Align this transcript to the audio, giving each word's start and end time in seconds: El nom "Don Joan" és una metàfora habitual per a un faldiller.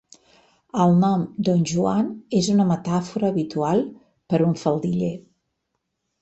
El 0.85 0.93
nom 1.01 1.25
"Don 1.49 1.59
Joan" 1.71 2.09
és 2.39 2.49
una 2.53 2.65
metàfora 2.71 3.29
habitual 3.35 3.85
per 4.33 4.41
a 4.41 4.49
un 4.49 4.57
faldiller. 4.65 5.13